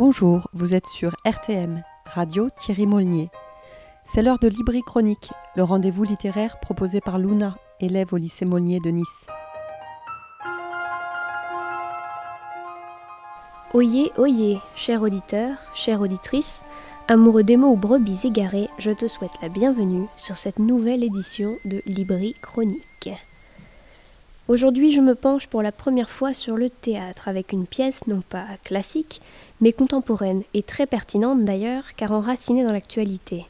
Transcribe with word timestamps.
Bonjour, 0.00 0.48
vous 0.54 0.72
êtes 0.72 0.86
sur 0.86 1.14
RTM, 1.26 1.82
Radio 2.06 2.48
Thierry 2.48 2.86
Molnier. 2.86 3.28
C'est 4.06 4.22
l'heure 4.22 4.38
de 4.38 4.48
Libri 4.48 4.80
Chronique, 4.80 5.30
le 5.56 5.62
rendez-vous 5.62 6.04
littéraire 6.04 6.58
proposé 6.58 7.02
par 7.02 7.18
Luna, 7.18 7.58
élève 7.80 8.14
au 8.14 8.16
lycée 8.16 8.46
Molnier 8.46 8.80
de 8.80 8.88
Nice. 8.88 9.26
Oyez, 13.74 14.10
oyez, 14.16 14.58
cher 14.74 15.02
auditeur, 15.02 15.58
chère 15.74 16.00
auditrice, 16.00 16.62
amoureux 17.06 17.42
des 17.42 17.58
mots 17.58 17.72
ou 17.72 17.76
brebis 17.76 18.20
égarés, 18.24 18.70
je 18.78 18.92
te 18.92 19.06
souhaite 19.06 19.36
la 19.42 19.50
bienvenue 19.50 20.06
sur 20.16 20.38
cette 20.38 20.60
nouvelle 20.60 21.04
édition 21.04 21.58
de 21.66 21.82
Libri 21.84 22.32
Chronique. 22.40 23.10
Aujourd'hui, 24.50 24.92
je 24.92 25.00
me 25.00 25.14
penche 25.14 25.46
pour 25.46 25.62
la 25.62 25.70
première 25.70 26.10
fois 26.10 26.34
sur 26.34 26.56
le 26.56 26.70
théâtre 26.70 27.28
avec 27.28 27.52
une 27.52 27.68
pièce 27.68 28.04
non 28.08 28.20
pas 28.20 28.46
classique, 28.64 29.20
mais 29.60 29.72
contemporaine 29.72 30.42
et 30.54 30.64
très 30.64 30.88
pertinente 30.88 31.44
d'ailleurs, 31.44 31.94
car 31.96 32.10
enracinée 32.10 32.64
dans 32.64 32.72
l'actualité. 32.72 33.46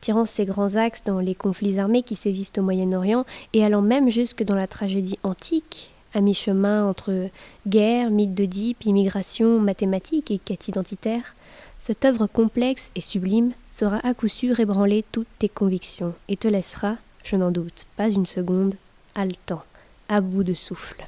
Tirant 0.00 0.24
ses 0.24 0.44
grands 0.44 0.76
axes 0.76 1.02
dans 1.04 1.18
les 1.18 1.34
conflits 1.34 1.80
armés 1.80 2.04
qui 2.04 2.14
sévissent 2.14 2.52
au 2.56 2.62
Moyen-Orient 2.62 3.24
et 3.54 3.64
allant 3.64 3.82
même 3.82 4.08
jusque 4.08 4.44
dans 4.44 4.54
la 4.54 4.68
tragédie 4.68 5.18
antique, 5.24 5.90
à 6.14 6.20
mi-chemin 6.20 6.88
entre 6.88 7.28
guerre, 7.66 8.10
mythe 8.10 8.36
d'Oedipe, 8.36 8.84
immigration, 8.84 9.58
mathématiques 9.58 10.30
et 10.30 10.38
quête 10.38 10.68
identitaire, 10.68 11.34
cette 11.80 12.04
œuvre 12.04 12.28
complexe 12.28 12.92
et 12.94 13.00
sublime 13.00 13.50
saura 13.68 13.98
à 14.06 14.14
coup 14.14 14.28
sûr 14.28 14.60
ébranler 14.60 15.04
toutes 15.10 15.26
tes 15.40 15.48
convictions 15.48 16.14
et 16.28 16.36
te 16.36 16.46
laissera, 16.46 16.98
je 17.24 17.34
n'en 17.34 17.50
doute 17.50 17.84
pas 17.96 18.08
une 18.08 18.26
seconde, 18.26 18.76
haletant 19.16 19.64
à 20.08 20.20
bout 20.20 20.44
de 20.44 20.54
souffle. 20.54 21.06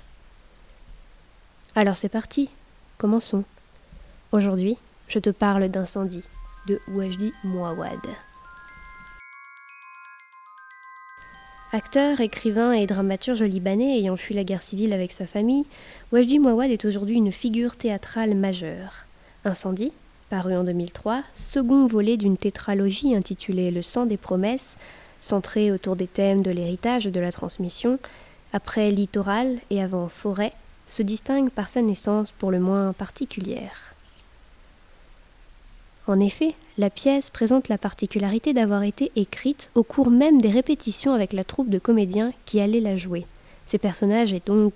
Alors 1.75 1.97
c'est 1.97 2.09
parti, 2.09 2.49
commençons. 2.99 3.45
Aujourd'hui, 4.33 4.77
je 5.09 5.19
te 5.19 5.31
parle 5.31 5.69
d'incendie 5.69 6.25
de 6.67 6.81
Wajdi 6.89 7.33
Mouawad. 7.45 8.01
Acteur, 11.73 12.21
écrivain 12.21 12.73
et 12.73 12.87
dramaturge 12.87 13.43
libanais 13.43 13.99
ayant 13.99 14.17
fui 14.17 14.35
la 14.35 14.45
guerre 14.45 14.63
civile 14.63 14.93
avec 14.93 15.13
sa 15.13 15.27
famille, 15.27 15.67
Wajdi 16.13 16.39
Mouawad 16.39 16.71
est 16.71 16.85
aujourd'hui 16.85 17.17
une 17.17 17.33
figure 17.33 17.77
théâtrale 17.77 18.35
majeure. 18.35 19.05
Incendie, 19.45 19.93
paru 20.31 20.57
en 20.57 20.65
2003, 20.65 21.23
second 21.35 21.87
volet 21.87 22.17
d'une 22.17 22.37
tétralogie 22.37 23.15
intitulée 23.15 23.71
Le 23.71 23.83
sang 23.83 24.07
des 24.07 24.17
promesses, 24.17 24.77
centrée 25.21 25.71
autour 25.71 25.97
des 25.97 26.07
thèmes 26.07 26.43
de 26.43 26.51
l'héritage 26.51 27.07
et 27.07 27.11
de 27.11 27.21
la 27.21 27.33
transmission, 27.33 27.99
après 28.53 28.91
littoral 28.91 29.59
et 29.71 29.83
avant 29.83 30.09
forêt, 30.09 30.53
se 30.87 31.03
distingue 31.03 31.51
par 31.51 31.69
sa 31.69 31.83
naissance 31.83 32.33
pour 32.33 32.51
le 32.51 32.61
moins 32.61 32.93
particulière. 32.93 33.95
En 36.07 36.21
effet, 36.21 36.55
la 36.79 36.89
pièce 36.89 37.31
présente 37.31 37.69
la 37.69 37.79
particularité 37.79 38.53
d'avoir 38.53 38.85
été 38.85 39.11
écrite 39.17 39.71
au 39.75 39.83
cours 39.83 40.11
même 40.11 40.41
des 40.41 40.51
répétitions 40.51 41.13
avec 41.13 41.33
la 41.33 41.43
troupe 41.43 41.69
de 41.69 41.81
comédiens 41.81 42.33
qui 42.45 42.61
allaient 42.61 42.81
la 42.81 42.97
jouer. 42.97 43.27
Ces 43.67 43.79
personnages 43.79 44.33
euh, 44.33 44.71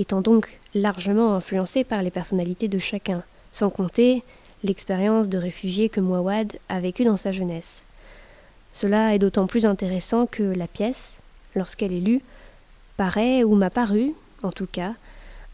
étant 0.00 0.20
donc 0.20 0.58
largement 0.74 1.34
influencés 1.34 1.84
par 1.84 2.02
les 2.02 2.10
personnalités 2.10 2.66
de 2.66 2.80
chacun, 2.80 3.22
sans 3.52 3.70
compter 3.70 4.24
l'expérience 4.64 5.28
de 5.28 5.38
réfugié 5.38 5.88
que 5.88 6.00
Mouawad 6.00 6.58
a 6.68 6.80
vécu 6.80 7.04
dans 7.04 7.16
sa 7.16 7.30
jeunesse. 7.30 7.84
Cela 8.72 9.14
est 9.14 9.20
d'autant 9.20 9.46
plus 9.46 9.64
intéressant 9.64 10.26
que 10.26 10.42
la 10.42 10.66
pièce, 10.66 11.20
lorsqu'elle 11.54 11.92
est 11.92 12.00
lue, 12.00 12.22
paraît, 12.96 13.44
ou 13.44 13.54
m'a 13.54 13.70
paru, 13.70 14.14
en 14.42 14.52
tout 14.52 14.66
cas, 14.70 14.94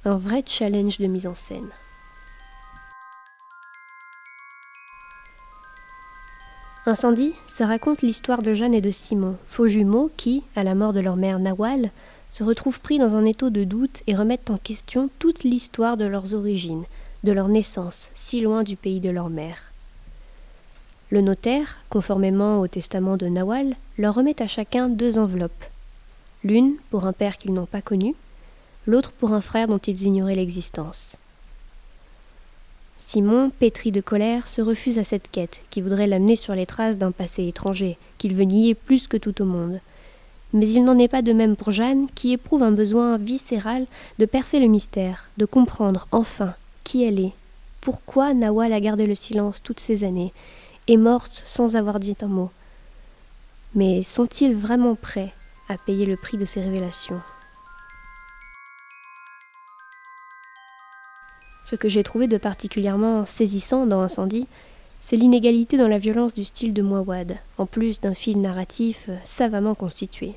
un 0.04 0.16
vrai 0.16 0.42
challenge 0.46 0.98
de 0.98 1.06
mise 1.06 1.26
en 1.26 1.34
scène. 1.34 1.68
Incendie, 6.84 7.34
ça 7.46 7.66
raconte 7.66 8.02
l'histoire 8.02 8.42
de 8.42 8.54
Jeanne 8.54 8.74
et 8.74 8.80
de 8.80 8.90
Simon, 8.90 9.36
faux 9.48 9.68
jumeaux 9.68 10.10
qui, 10.16 10.42
à 10.56 10.64
la 10.64 10.74
mort 10.74 10.92
de 10.92 10.98
leur 10.98 11.14
mère 11.14 11.38
Nawal, 11.38 11.92
se 12.28 12.42
retrouvent 12.42 12.80
pris 12.80 12.98
dans 12.98 13.14
un 13.14 13.24
étau 13.24 13.50
de 13.50 13.62
doute 13.62 14.02
et 14.08 14.16
remettent 14.16 14.50
en 14.50 14.56
question 14.56 15.08
toute 15.20 15.44
l'histoire 15.44 15.96
de 15.96 16.06
leurs 16.06 16.34
origines, 16.34 16.84
de 17.22 17.30
leur 17.30 17.46
naissance, 17.46 18.10
si 18.14 18.40
loin 18.40 18.64
du 18.64 18.74
pays 18.74 18.98
de 18.98 19.10
leur 19.10 19.30
mère. 19.30 19.70
Le 21.10 21.20
notaire, 21.20 21.78
conformément 21.88 22.60
au 22.60 22.66
testament 22.66 23.16
de 23.16 23.26
Nawal, 23.26 23.76
leur 23.96 24.14
remet 24.14 24.42
à 24.42 24.48
chacun 24.48 24.88
deux 24.88 25.18
enveloppes, 25.18 25.64
l'une 26.44 26.76
pour 26.90 27.04
un 27.04 27.12
père 27.12 27.38
qu'ils 27.38 27.52
n'ont 27.52 27.66
pas 27.66 27.82
connu, 27.82 28.14
l'autre 28.86 29.12
pour 29.12 29.32
un 29.32 29.40
frère 29.40 29.68
dont 29.68 29.78
ils 29.78 30.02
ignoraient 30.02 30.34
l'existence. 30.34 31.16
Simon, 32.98 33.50
pétri 33.50 33.90
de 33.90 34.00
colère, 34.00 34.46
se 34.46 34.62
refuse 34.62 34.98
à 34.98 35.04
cette 35.04 35.30
quête, 35.30 35.64
qui 35.70 35.82
voudrait 35.82 36.06
l'amener 36.06 36.36
sur 36.36 36.54
les 36.54 36.66
traces 36.66 36.98
d'un 36.98 37.10
passé 37.10 37.46
étranger, 37.48 37.98
qu'il 38.18 38.34
veut 38.34 38.44
nier 38.44 38.74
plus 38.74 39.08
que 39.08 39.16
tout 39.16 39.42
au 39.42 39.44
monde. 39.44 39.80
Mais 40.52 40.68
il 40.68 40.84
n'en 40.84 40.98
est 40.98 41.08
pas 41.08 41.22
de 41.22 41.32
même 41.32 41.56
pour 41.56 41.72
Jeanne, 41.72 42.06
qui 42.14 42.32
éprouve 42.32 42.62
un 42.62 42.70
besoin 42.70 43.18
viscéral 43.18 43.86
de 44.18 44.24
percer 44.24 44.60
le 44.60 44.68
mystère, 44.68 45.28
de 45.36 45.46
comprendre 45.46 46.06
enfin 46.12 46.54
qui 46.84 47.04
elle 47.04 47.20
est, 47.20 47.32
pourquoi 47.80 48.34
Nawal 48.34 48.72
a 48.72 48.80
gardé 48.80 49.06
le 49.06 49.14
silence 49.14 49.60
toutes 49.62 49.80
ces 49.80 50.04
années, 50.04 50.32
est 50.86 50.96
morte 50.96 51.42
sans 51.44 51.74
avoir 51.74 51.98
dit 51.98 52.16
un 52.22 52.28
mot. 52.28 52.50
Mais 53.74 54.02
sont-ils 54.02 54.54
vraiment 54.54 54.94
prêts 54.94 55.32
à 55.68 55.78
payer 55.78 56.06
le 56.06 56.16
prix 56.16 56.36
de 56.36 56.44
ces 56.44 56.60
révélations. 56.60 57.20
Ce 61.64 61.76
que 61.76 61.88
j'ai 61.88 62.02
trouvé 62.02 62.26
de 62.26 62.36
particulièrement 62.36 63.24
saisissant 63.24 63.86
dans 63.86 64.00
Incendie, 64.02 64.46
c'est 65.00 65.16
l'inégalité 65.16 65.76
dans 65.76 65.88
la 65.88 65.98
violence 65.98 66.34
du 66.34 66.44
style 66.44 66.74
de 66.74 66.82
Mouawad, 66.82 67.38
en 67.58 67.66
plus 67.66 68.00
d'un 68.00 68.14
fil 68.14 68.40
narratif 68.40 69.08
savamment 69.24 69.74
constitué. 69.74 70.34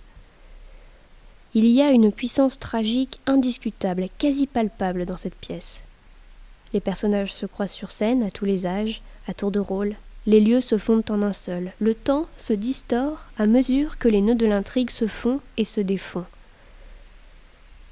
Il 1.54 1.66
y 1.66 1.82
a 1.82 1.92
une 1.92 2.12
puissance 2.12 2.58
tragique 2.60 3.20
indiscutable, 3.28 4.08
quasi 4.18 4.48
palpable 4.48 5.06
dans 5.06 5.18
cette 5.18 5.36
pièce. 5.36 5.84
Les 6.74 6.80
personnages 6.80 7.34
se 7.34 7.46
croisent 7.46 7.72
sur 7.72 7.92
scène 7.92 8.24
à 8.24 8.32
tous 8.32 8.46
les 8.46 8.66
âges, 8.66 9.02
à 9.28 9.34
tour 9.34 9.52
de 9.52 9.60
rôle, 9.60 9.96
les 10.28 10.40
lieux 10.40 10.62
se 10.62 10.78
fondent 10.78 11.10
en 11.10 11.22
un 11.22 11.34
seul. 11.34 11.72
Le 11.80 11.94
temps 11.94 12.28
se 12.38 12.54
distord 12.54 13.26
à 13.38 13.46
mesure 13.46 13.98
que 13.98 14.08
les 14.08 14.22
nœuds 14.22 14.36
de 14.36 14.46
l'intrigue 14.46 14.90
se 14.90 15.08
font 15.08 15.40
et 15.58 15.64
se 15.64 15.82
défont. 15.82 16.26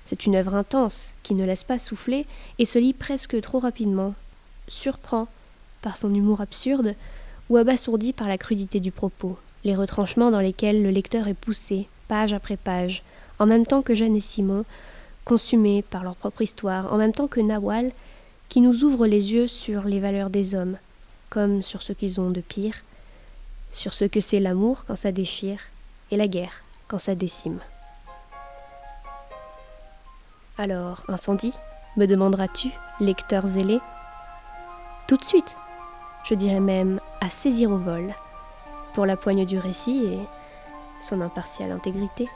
C'est 0.05 0.25
une 0.25 0.35
œuvre 0.35 0.55
intense 0.55 1.13
qui 1.23 1.35
ne 1.35 1.45
laisse 1.45 1.63
pas 1.63 1.79
souffler 1.79 2.25
et 2.59 2.65
se 2.65 2.79
lit 2.79 2.93
presque 2.93 3.39
trop 3.41 3.59
rapidement, 3.59 4.15
surprend 4.67 5.27
par 5.81 5.97
son 5.97 6.13
humour 6.13 6.41
absurde 6.41 6.95
ou 7.49 7.57
abasourdi 7.57 8.13
par 8.13 8.27
la 8.27 8.37
crudité 8.37 8.79
du 8.79 8.91
propos, 8.91 9.37
les 9.63 9.75
retranchements 9.75 10.31
dans 10.31 10.39
lesquels 10.39 10.81
le 10.81 10.89
lecteur 10.89 11.27
est 11.27 11.33
poussé, 11.33 11.87
page 12.07 12.33
après 12.33 12.57
page, 12.57 13.03
en 13.39 13.45
même 13.45 13.65
temps 13.65 13.81
que 13.81 13.95
Jeanne 13.95 14.15
et 14.15 14.21
Simon, 14.21 14.65
consumés 15.23 15.83
par 15.83 16.03
leur 16.03 16.15
propre 16.15 16.41
histoire, 16.41 16.91
en 16.91 16.97
même 16.97 17.13
temps 17.13 17.27
que 17.27 17.39
Nawal, 17.39 17.91
qui 18.49 18.61
nous 18.61 18.83
ouvre 18.83 19.07
les 19.07 19.33
yeux 19.33 19.47
sur 19.47 19.83
les 19.83 19.99
valeurs 19.99 20.29
des 20.29 20.53
hommes, 20.55 20.77
comme 21.33 21.63
sur 21.63 21.81
ce 21.81 21.93
qu'ils 21.93 22.21
ont 22.21 22.29
de 22.29 22.41
pire, 22.41 22.75
sur 23.71 23.91
ce 23.91 24.05
que 24.05 24.21
c'est 24.21 24.39
l'amour 24.39 24.85
quand 24.85 24.95
ça 24.95 25.11
déchire 25.11 25.59
et 26.11 26.15
la 26.15 26.27
guerre 26.27 26.63
quand 26.87 26.99
ça 26.99 27.15
décime. 27.15 27.59
Alors, 30.59 31.03
incendie 31.07 31.53
me 31.97 32.05
demanderas-tu, 32.05 32.69
lecteur 32.99 33.47
zélé 33.47 33.79
Tout 35.07 35.17
de 35.17 35.23
suite, 35.23 35.57
je 36.23 36.35
dirais 36.35 36.59
même 36.59 36.99
à 37.19 37.29
saisir 37.29 37.71
au 37.71 37.77
vol, 37.77 38.13
pour 38.93 39.07
la 39.07 39.17
poigne 39.17 39.47
du 39.47 39.57
récit 39.57 40.05
et 40.05 40.19
son 40.99 41.19
impartiale 41.19 41.71
intégrité. 41.71 42.29